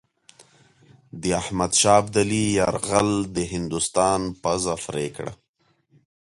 [1.21, 5.33] د احمدشاه ابدالي یرغل د هندوستان پزه پرې کړه.